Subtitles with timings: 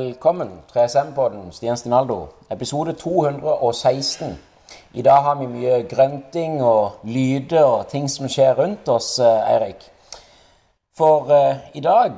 [0.00, 0.50] velkommen.
[0.72, 2.28] 3SM-podden, Stian Stinaldo.
[2.48, 4.38] Episode 216.
[4.92, 9.50] I dag har vi mye grønting og lyder og ting som skjer rundt oss, eh,
[9.54, 9.84] Eirik.
[10.96, 12.16] For uh, i dag,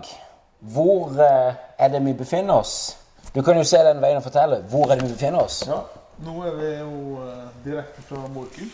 [0.60, 2.98] hvor uh, er det vi befinner oss?
[3.34, 4.60] Du kan jo se den veien og fortelle.
[4.70, 5.62] Hvor er det vi befinner oss?
[5.66, 5.80] Ja,
[6.26, 8.70] nå er vi jo uh, direkte fra Morkel.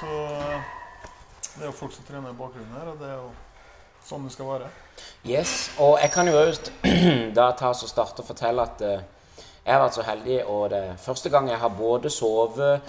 [0.00, 0.18] Så
[1.56, 3.30] det er jo folk som trener i bakgrunnen her, og det er jo
[4.06, 4.68] sånn det skal være.
[5.28, 6.44] Yes, og jeg kan jo
[7.38, 9.02] da ta oss og starte og fortelle at eh,
[9.60, 12.88] jeg har vært så heldig, og det er første gang jeg har både sovet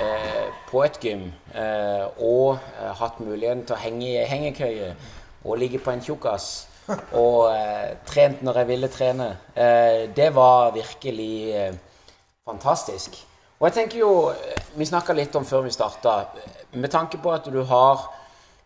[0.00, 4.92] eh, på et gym eh, og eh, hatt muligheten til å henge i hengekøye
[5.42, 6.46] og ligge på en tjukkas
[7.24, 9.28] og eh, trent når jeg ville trene.
[9.54, 11.74] Eh, det var virkelig
[12.46, 13.18] fantastisk.
[13.58, 14.14] Og jeg tenker jo,
[14.74, 16.24] Vi snakka litt om før vi starta,
[16.72, 18.06] med tanke på at du har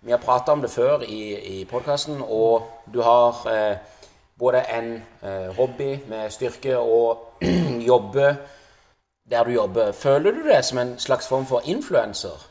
[0.06, 1.22] vi har prata om det før i,
[1.60, 3.78] i podkasten, og du har eh,
[4.38, 7.42] både en eh, hobby med styrke og
[7.90, 8.36] jobbe
[9.30, 9.92] der du jobber.
[9.92, 12.46] Føler du det som en slags form for influenser?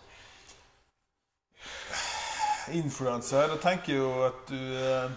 [2.73, 5.13] Influenser Jeg tenker jo at du eh,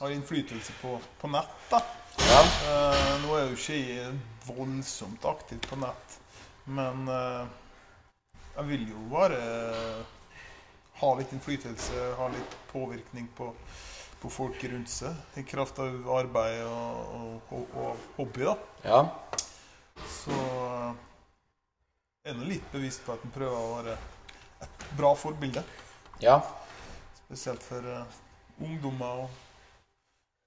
[0.00, 1.82] har innflytelse på, på nett, da.
[2.24, 2.40] Ja.
[2.70, 4.14] Eh, nå er jo ikke jeg
[4.46, 6.16] voldsomt aktiv på nett,
[6.64, 7.44] men eh,
[8.56, 9.42] jeg vil jo bare
[11.00, 13.50] ha litt innflytelse, ha litt påvirkning på,
[14.20, 18.56] på folk rundt seg i kraft av arbeid og, og, og hobby, da.
[18.84, 19.00] Ja.
[20.20, 20.36] Så
[22.20, 23.94] jeg er jeg nå litt bevisst på at en prøver å være
[24.64, 25.62] et bra forbilde.
[26.20, 26.36] Ja.
[27.22, 28.18] Spesielt for uh,
[28.60, 29.38] ungdommer og,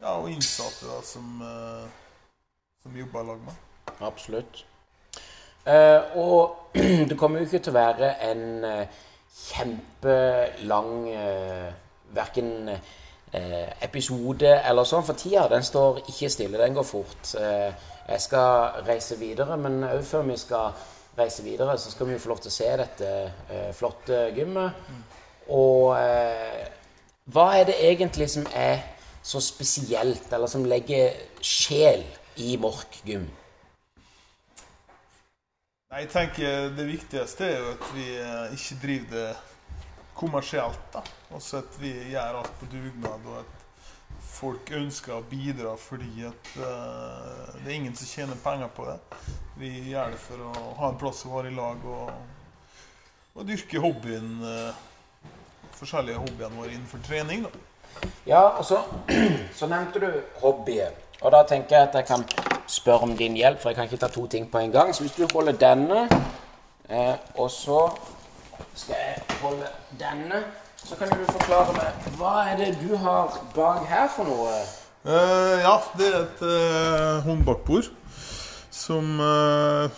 [0.03, 1.87] ja, og innsatte da, som, uh,
[2.83, 3.65] som jobber i lag med.
[4.05, 4.61] Absolutt.
[5.65, 6.75] Uh, og
[7.09, 9.01] det kommer jo ikke til å være en eh,
[9.33, 11.69] kjempelang eh,
[12.13, 17.33] verken eh, episode eller sånn, for tida den står ikke stille, den går fort.
[17.39, 20.73] Eh, jeg skal reise videre, men òg før vi skal
[21.17, 23.11] reise videre, så skal vi jo få lov til å se dette
[23.49, 24.81] eh, flotte gymmet.
[25.53, 26.65] Og eh,
[27.33, 28.83] hva er det egentlig som er
[29.23, 32.03] så spesielt, eller som legger sjel
[32.43, 33.29] i Mork gym?
[35.93, 39.25] Jeg tenker Det viktigste er jo at vi eh, ikke driver det
[40.17, 40.87] kommersielt.
[40.93, 41.03] da.
[41.29, 43.59] Også at vi gjør alt på dugnad, og at
[44.33, 48.97] folk ønsker å bidra fordi at uh, det er ingen som tjener penger på det.
[49.57, 52.09] Vi gjør det for å ha en plass å være i lag og,
[53.33, 54.81] og dyrke hobbyen uh,
[55.77, 57.45] forskjellige hobbyene våre innenfor trening.
[57.45, 58.09] da.
[58.29, 58.81] Ja, og så,
[59.59, 60.09] så nevnte du
[60.41, 60.97] hobbyer.
[61.21, 62.25] Og da tenker jeg at jeg kan
[62.73, 64.93] spørre om din hjelp, for jeg kan ikke ta to ting på en gang.
[64.95, 66.07] Så hvis du holder denne,
[66.89, 67.85] eh, og så
[68.75, 69.69] skal jeg holde
[69.99, 70.43] denne,
[70.83, 74.55] så kan du forklare meg hva er det du har bak her for noe?
[75.03, 77.89] Uh, ja, det er et uh, håndbakbord
[78.71, 79.91] som uh,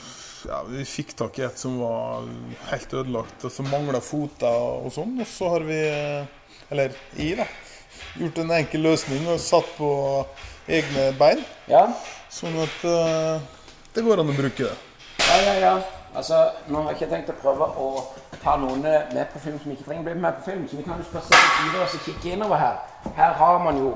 [0.45, 2.25] ja, Vi fikk tak i et som var
[2.71, 5.15] helt ødelagt, og som mangla foter og sånn.
[5.21, 5.79] Og så har vi,
[6.73, 7.47] eller i, da,
[8.19, 9.89] gjort en enkel løsning og satt på
[10.67, 11.43] egne bein.
[11.69, 11.87] Ja?
[12.31, 13.41] Sånn at uh,
[13.95, 14.75] det går an å bruke det.
[15.25, 15.75] Ja, ja, ja.
[16.15, 16.37] Altså,
[16.71, 17.87] nå har jeg ikke tenkt å prøve å
[18.43, 20.85] ta noen med på film som ikke trenger å bli med på film, så vi
[20.85, 22.77] kan jo spasere videre og kikke innover her.
[23.17, 23.91] Her har man jo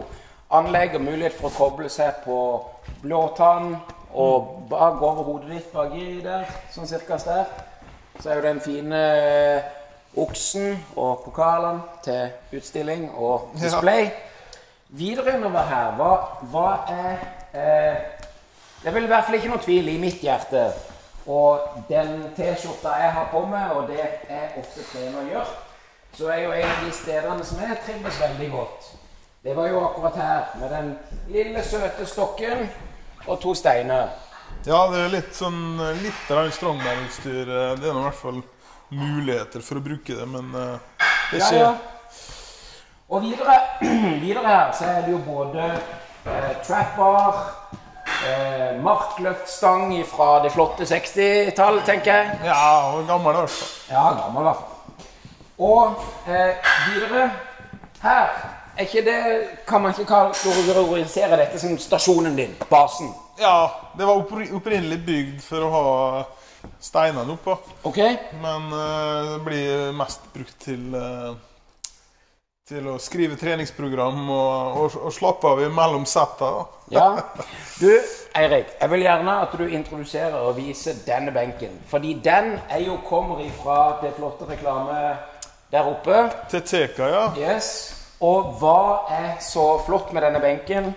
[0.58, 2.38] anlegg og mulighet for å koble seg på
[3.04, 3.76] blåtann
[4.18, 7.46] og bak over hodet ditt baki der, sånn cirka der.
[8.20, 9.70] Så er jo den fine eh,
[10.20, 14.10] oksen og pokalen til utstilling og display.
[14.90, 16.12] Videre innover her, hva,
[16.50, 17.20] hva er
[17.54, 17.98] eh,
[18.82, 20.64] Det er vel i hvert fall ikke noe tvil i mitt hjerte.
[21.30, 25.52] Og den T-skjorta jeg har på meg, og det jeg ofte trener gjør,
[26.18, 28.88] så er jo en av de stedene som jeg trives veldig godt.
[29.44, 30.90] Det var jo akkurat her, med den
[31.30, 32.66] lille, søte stokken
[33.28, 34.10] og to steiner.
[34.66, 38.42] Ja, det er litt sånn litt eh, Det er nå i hvert fall
[38.90, 41.62] muligheter for å bruke det, men eh, det Ja, skjer.
[41.62, 41.70] ja.
[43.10, 43.56] Og videre,
[44.26, 45.64] videre her så er det jo både
[46.30, 47.40] eh, trapbar,
[48.06, 52.36] eh, markløftstang fra det flotte 60-tall, tenker jeg.
[52.52, 53.72] Ja, og gammel i hvert fall.
[53.96, 54.76] Ja, gammel i hvert fall.
[55.60, 57.26] Og eh, videre
[58.04, 58.30] her
[58.78, 59.18] er ikke det,
[59.68, 62.54] Kan man ikke kategorisere dette som stasjonen din?
[62.70, 63.10] Basen?
[63.42, 63.68] Ja,
[63.98, 66.24] det var opprinnelig bygd for å ha
[66.80, 67.58] steinene oppå.
[67.90, 68.00] Ok?
[68.38, 71.34] Men eh, det blir mest brukt til eh,
[72.70, 76.52] til å skrive treningsprogram og, og, og slappe av imellom setta.
[76.94, 77.08] Ja.
[77.80, 77.88] Du,
[78.36, 81.78] Eirik, jeg vil gjerne at du introduserer og viser denne benken.
[81.88, 84.98] Fordi den er jo kommer ifra det flotte reklame
[85.72, 86.26] der oppe.
[86.52, 87.24] Til Teka, ja.
[87.40, 87.70] Yes.
[88.20, 90.92] Og hva er så flott med denne benken?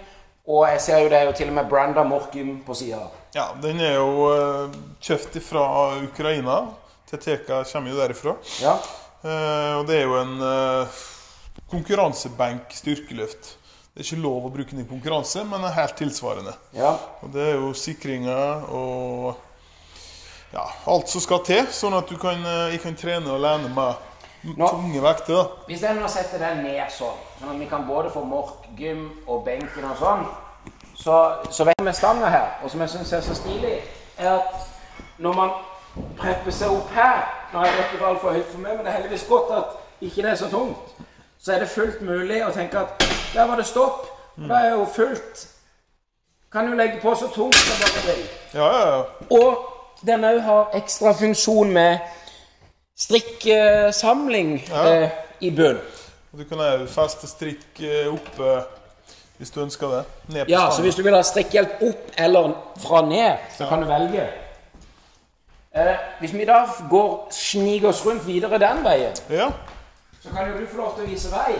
[0.50, 3.04] Og jeg ser jo det er jo til og med Branda Morkim på sida.
[3.36, 5.64] Ja, den er jo uh, kjøpt fra
[6.02, 6.58] Ukraina.
[7.08, 8.36] Teteka kommer jo derifra.
[8.60, 8.74] Ja.
[9.22, 11.00] Uh, og det er jo en eh,
[11.70, 13.56] konkurransebenk styrkeløft.
[13.94, 16.52] Det er ikke lov å bruke den i konkurranse, men er helt tilsvarende.
[16.76, 16.94] ja.
[17.22, 19.34] Og det er jo sikringer og
[20.52, 23.94] ja, alt som skal til, sånn at du kan, eh, jeg kan trene alene med
[24.56, 25.34] Nå- tunge vekter.
[25.34, 25.44] da.
[25.66, 29.10] Hvis jeg nå setter den ned sånn, sånn at vi kan både få mork, gym
[29.26, 30.26] og benken og sånn,
[30.96, 33.78] så, så vet jeg med stanga her, og som jeg syns er så stilig,
[34.18, 34.54] er at
[35.18, 35.50] når man
[36.18, 37.22] prepper seg opp her
[37.52, 39.64] Nå er dette altfor høyt for meg, men det er heldigvis godt at
[40.00, 40.78] ikke det er så tungt.
[41.42, 43.02] Så er det fullt mulig å tenke at
[43.34, 44.06] der var det stopp.
[44.48, 45.46] Da er jo fullt.
[46.52, 48.24] Kan jo legge på så tungt som bare vil.
[48.54, 49.02] Ja, ja, ja.
[49.30, 51.98] Og den òg har ekstra funksjon med
[52.98, 54.84] strikksamling Ja.
[54.92, 55.10] eh,
[55.40, 55.80] i bunn.
[56.32, 58.52] Du kan òg feste strikk eh, oppe
[59.38, 60.04] hvis du ønsker det.
[60.34, 63.82] Ned på Ja, så hvis du vil ha strikkhjelp opp eller fra ned, så kan
[63.82, 64.28] du velge.
[65.74, 69.50] Eh, hvis vi da går sniker oss rundt videre den veien, Ja.
[70.22, 71.56] Så kan jo du få lov til å vise vei.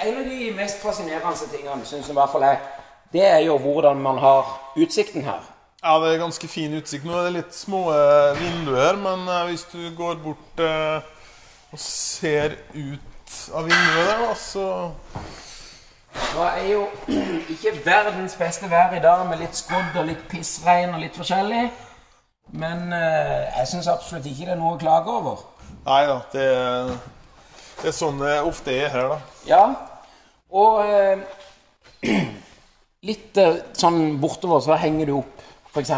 [0.00, 2.60] En av de mest fascinerende tingene, syns jeg i hvert fall er,
[3.12, 4.48] det er jo hvordan man har
[4.80, 5.44] utsikten her.
[5.82, 7.04] Ja, det er ganske fin utsikt.
[7.04, 11.04] Nå er det litt små eh, vinduer, men eh, hvis du går bort eh,
[11.72, 14.66] og ser ut av vinduet der, da, så
[16.10, 16.80] Nå er jo
[17.54, 21.68] ikke verdens beste vær i dag, med litt skodd og litt pissregn og litt forskjellig.
[22.52, 25.44] Men eh, jeg syns absolutt ikke det er noe å klage over.
[25.86, 26.46] Nei da, det,
[27.80, 29.18] det er sånn det ofte er her, da.
[29.48, 29.62] Ja,
[30.50, 31.22] og eh,
[33.08, 35.92] litt eh, sånn bortover så henger du opp f.eks.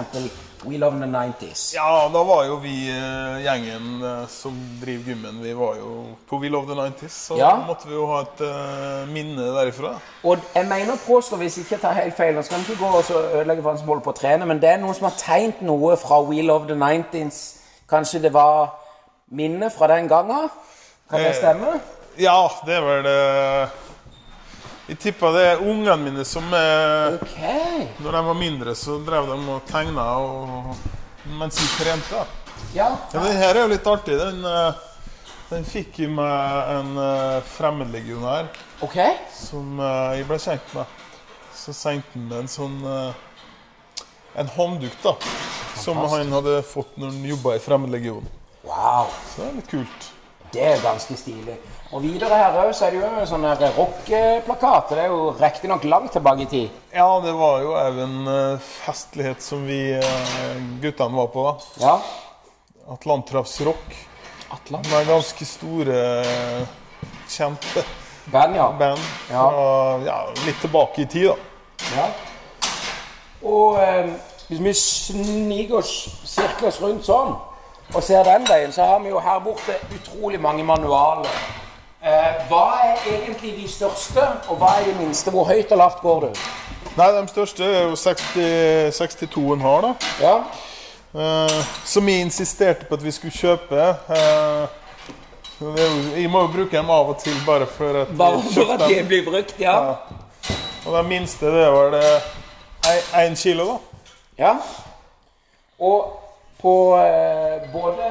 [0.64, 1.74] We Love the 90s.
[1.74, 5.94] Ja, da var jo vi eh, gjengen eh, som driver gymmen, vi var jo
[6.30, 7.16] på We Love the 90s.
[7.28, 7.50] Så Ja.
[7.50, 9.94] da måtte vi jo ha et eh, minne derifra.
[10.24, 12.84] Og jeg mener påstår, påstå, hvis jeg ikke tar helt feil, nå skal vi ikke
[12.84, 14.94] gå og så ødelegge for han som holder på å trene, men det er noen
[14.94, 17.40] som har tegnet noe fra We Love the 90s.
[17.90, 18.70] Kanskje det var
[19.30, 20.48] minne fra den gangen?
[21.10, 21.80] Kan det Eh, stemme?
[22.18, 23.68] Ja, det er vel det
[24.88, 27.42] Jeg tippa det er ungene mine som eh, Ok.
[28.02, 30.72] Når de var mindre, så drev de og tegna og,
[31.38, 32.22] mens de trente.
[32.74, 32.88] Ja.
[33.12, 34.16] Ja, den her er jo litt artig.
[34.18, 34.80] Den, eh,
[35.52, 38.48] den fikk jeg med en eh, fremmedlegionær
[38.82, 39.20] okay.
[39.36, 40.98] som eh, jeg ble kjent med.
[41.54, 42.80] Så sendte han en sånn
[44.32, 45.12] En håndduk, da.
[45.76, 48.30] Som han hadde fått når han jobba i Fremmedlegionen.
[48.64, 49.12] Wow.
[49.28, 50.06] Så det er litt kult.
[50.52, 51.54] Det er ganske stilig.
[51.92, 54.92] Og videre her òg så er det jo sånne her rockeplakat.
[54.92, 56.78] Det er jo riktignok langt tilbake i tid.
[56.92, 61.46] Ja, det var jo òg en eh, festlighet som vi eh, guttene var på.
[61.48, 61.86] da.
[61.86, 61.94] Ja.
[62.92, 63.96] Atlantrafs Rock.
[64.52, 64.88] Atlant.
[64.92, 67.84] Med ganske store, eh, kjente
[68.32, 68.68] Band, ja.
[68.78, 69.00] band
[69.32, 69.46] Ja.
[70.06, 71.96] ja, litt tilbake i tid, da.
[71.96, 72.04] ja.
[73.42, 74.12] Og eh,
[74.46, 75.94] hvis vi sniker oss,
[76.28, 77.32] sirkler oss rundt sånn,
[77.94, 81.28] og ser den veien, så har vi jo her borte utrolig mange manualer.
[82.02, 85.30] Eh, hva er egentlig de største, og hva er de minste?
[85.30, 86.40] Hvor høyt og lavt går du?
[86.96, 89.92] Nei, de største er jo 60, 62 en har, da.
[90.20, 90.36] Ja.
[91.14, 93.84] Eh, som jeg insisterte på at vi skulle kjøpe.
[94.16, 94.66] Eh,
[95.60, 98.82] jo, jeg må jo bruke dem av og til bare for at Bare for at
[98.88, 99.76] de blir brukt, ja.
[100.86, 102.02] Og den minste, det var det
[103.14, 103.78] én kilo, da.
[104.38, 104.56] Ja.
[105.78, 106.21] Og
[106.62, 108.08] på eh, både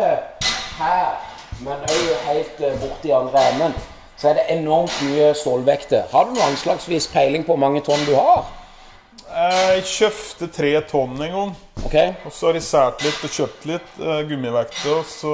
[0.77, 1.17] her,
[1.63, 3.75] men òg helt eh, borti andre enden,
[4.19, 6.03] så er det enormt mye stålvekter.
[6.11, 8.43] Har du noe anslagsvis peiling på hvor mange tonn du har?
[9.31, 11.53] Eh, Jeg kjøpte tre tonn en gang.
[11.85, 12.11] Okay.
[12.27, 15.01] Og så har jeg sært litt og kjøpt litt uh, gummivekter.
[15.07, 15.31] Så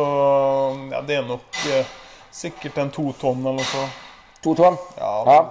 [0.94, 1.90] ja, det er nok eh,
[2.32, 4.06] sikkert en to tonn eller noe sånt.
[4.46, 4.78] To tonn?
[5.02, 5.42] Ja, Ja.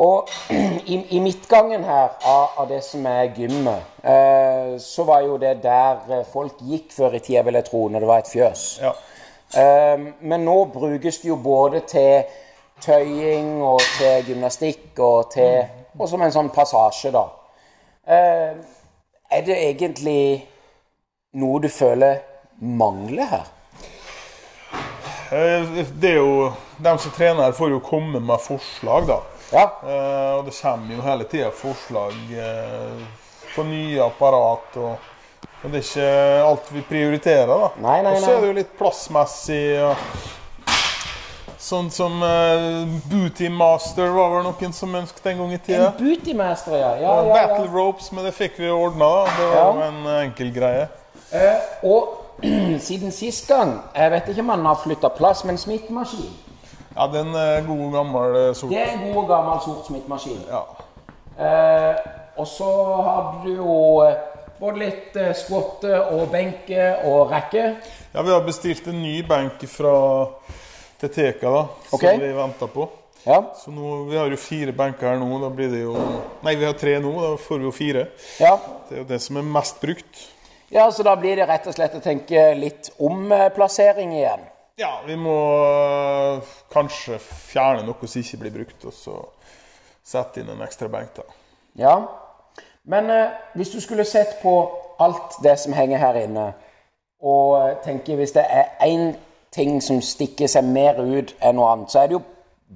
[0.00, 0.28] Og
[0.92, 5.58] i, i midtgangen her av, av det som er gymmet, eh, så var jo det
[5.62, 8.64] der eh, folk gikk før i tida, vil jeg tro, når det var et fjøs.
[8.80, 8.94] Ja.
[9.60, 12.22] Eh, men nå brukes det jo både til
[12.80, 17.24] tøying og til gymnastikk og til Og som en sånn passasje, da.
[18.06, 18.52] Eh,
[19.30, 20.46] er det egentlig
[21.36, 22.22] noe du føler
[22.62, 23.50] mangler her?
[25.34, 29.18] Eh, Det er jo De som trener her, får jo komme med forslag, da.
[29.52, 29.64] Ja.
[29.82, 33.06] Eh, Og det kommer jo hele tida forslag eh,
[33.54, 34.76] på nye apparat.
[34.76, 35.08] Og,
[35.62, 36.10] og det er ikke
[36.48, 37.70] alt vi prioriterer, da.
[37.82, 39.64] Nei, nei, Og så er det jo litt plassmessig.
[39.84, 39.96] og
[41.60, 45.90] Sånn som uh, Booty Master var vel noen som ønsket en gang i tida.
[45.90, 46.94] En bootymaster, ja.
[47.02, 49.34] ja, Og ja, Battle ropes, men det fikk vi ordna, da.
[49.36, 49.66] Det var Ja.
[49.68, 50.86] jo en enkel greie.
[51.36, 52.16] Eh, og
[52.88, 56.32] siden sist gang Jeg vet ikke om han har flytta plass, men smittemaskin
[56.96, 58.70] Ja, det er en eh, god, gammel eh, sort.
[58.72, 60.40] Det er en god gammel sort smittemaskin.
[60.50, 60.62] Ja.
[61.40, 61.96] Eh,
[62.40, 62.70] og så
[63.06, 64.16] har du jo eh,
[64.60, 67.66] både litt skvotte og benke og rekke.
[68.14, 69.94] ja, vi har bestilt en ny benk fra
[71.00, 72.00] Teteka, da, Ok.
[72.02, 72.88] som vi venter på.
[73.24, 73.38] Ja.
[73.56, 75.38] Så nå, Vi har jo fire benker her nå.
[75.42, 75.94] Da blir det jo
[76.42, 77.10] Nei, vi har tre nå.
[77.20, 78.06] Da får vi jo fire.
[78.40, 78.54] ja.
[78.88, 80.22] Det er jo det som er mest brukt.
[80.72, 84.40] Ja, så da blir det rett og slett å tenke litt om eh, plassering igjen.
[84.80, 89.16] Ja, vi må øh, kanskje fjerne noe som ikke blir brukt, og så
[90.06, 91.18] sette inn en ekstra benk.
[91.18, 91.26] da.
[91.76, 91.96] Ja.
[92.88, 94.54] Men eh, hvis du skulle sett på
[95.00, 96.46] alt det som henger her inne,
[97.20, 99.12] og tenker tenke hvis det er én
[99.52, 102.22] ting som stikker seg mer ut enn noe annet, så er det jo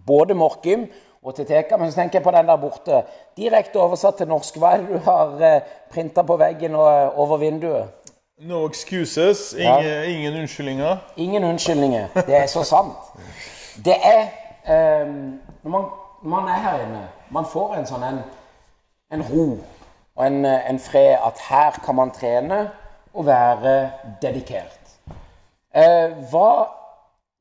[0.06, 0.84] både Morkim
[1.22, 1.78] og Teteka.
[1.80, 3.02] Men så tenker jeg på den der borte.
[3.36, 7.40] Direkte oversatt til norsk, hva er det du har eh, printa på veggen og over
[7.40, 8.03] vinduet?
[8.38, 9.52] No excuses.
[9.52, 10.96] Ingen, ingen unnskyldninger.
[11.16, 12.08] Ingen unnskyldninger.
[12.14, 12.92] Det er så sant.
[13.84, 14.20] Det er
[14.66, 15.06] eh,
[15.62, 15.84] Når man,
[16.22, 18.18] man er her inne, man får en sånn en,
[19.12, 19.58] en ro
[20.16, 22.70] og en, en fred at her kan man trene
[23.14, 23.90] og være
[24.22, 24.80] dedikert.
[25.74, 26.66] Eh, hva,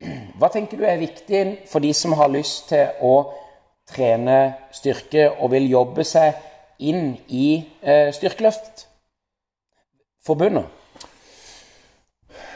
[0.38, 3.32] hva tenker du er viktig for de som har lyst til å
[3.90, 6.32] trene styrke og vil jobbe seg
[6.78, 10.83] inn i eh, styrkeløftforbundet?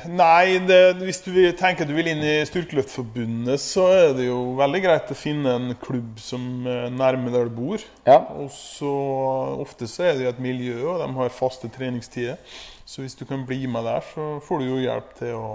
[0.08, 4.38] Nei, det, hvis du vil, tenker du vil inn i Styrkeløftforbundet, så er det jo
[4.56, 7.82] veldig greit å finne en klubb som er nærme der du bor.
[8.06, 8.22] Ja.
[8.40, 8.92] Og så
[9.58, 12.38] Ofte så er det jo et miljø, og de har faste treningstider.
[12.88, 15.50] Så hvis du kan bli med der, så får du jo hjelp til å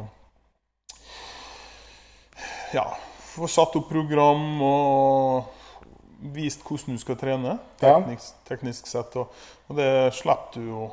[2.76, 2.86] ja,
[3.34, 9.18] få satt opp program og vist hvordan du skal trene, teknisk, teknisk sett.
[9.18, 9.34] Og,
[9.70, 10.92] og det slipper du jo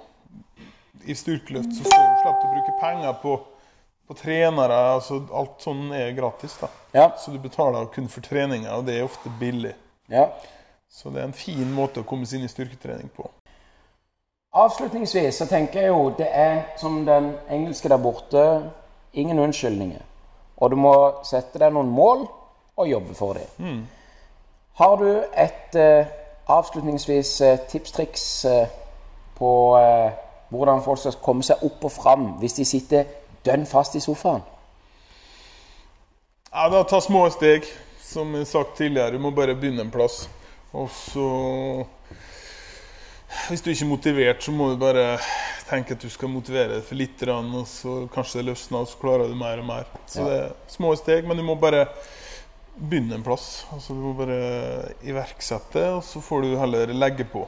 [1.06, 3.35] I styrkeløft så får du slipper du å bruke penger på,
[4.09, 4.78] på trenere.
[4.94, 6.56] altså Alt sånn er gratis.
[6.61, 6.68] da.
[6.92, 7.11] Ja.
[7.18, 9.75] Så du betaler kun for treninga, og det er ofte billig.
[10.09, 10.28] ja.
[10.90, 13.28] Så det er en fin måte å komme seg inn i styrketrening på.
[14.59, 18.42] Avslutningsvis så tenker jeg jo det er som den engelske der borte
[19.14, 20.02] ingen unnskyldninger.
[20.59, 22.25] Og du må sette deg noen mål
[22.75, 23.85] og jobbe for dem.
[24.82, 25.06] Har du
[25.38, 26.11] et eh,
[26.50, 28.66] avslutningsvis eh, tipstriks eh,
[29.38, 30.11] på eh,
[30.50, 33.07] hvordan folk skal komme seg opp og fram hvis de sitter
[33.47, 34.42] dønn fast i sofaen?
[36.50, 37.69] Ja, da Ta små steg.
[38.02, 40.25] Som jeg sagt tidligere, du må bare begynne en plass.
[40.75, 41.87] Og så
[43.47, 45.21] Hvis du ikke er motivert, så må du bare
[45.69, 48.99] tenke at du skal motivere deg for litt, og så kanskje det løsner, og så
[48.99, 49.87] klarer du mer og mer.
[50.11, 51.85] Så det er små steg, men du må bare
[52.75, 53.66] begynne en plass.
[53.71, 57.47] Altså Du må bare iverksette, og så får du heller legge på.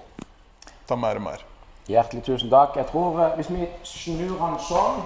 [0.86, 1.42] Ta mer og mer.
[1.88, 2.76] Hjertelig tusen takk.
[2.76, 5.00] Jeg tror eh, Hvis vi snur den sånn,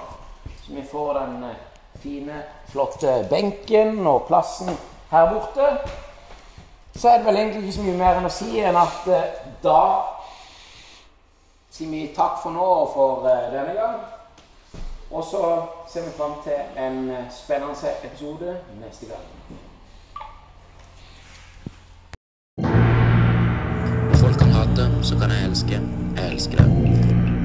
[0.64, 1.62] så vi får den eh,
[2.02, 4.74] fine, flotte benken og plassen
[5.10, 5.70] her borte,
[6.96, 9.40] så er det vel egentlig ikke så mye mer enn å si enn at eh,
[9.64, 9.80] da
[11.72, 13.96] sier vi takk for nå og for denne gang.
[15.10, 15.40] Og så
[15.88, 17.00] ser vi fram til en
[17.32, 19.65] spennende episode neste gang.
[25.06, 25.80] så kan jeg elske.
[26.16, 27.35] Jeg elsker deg.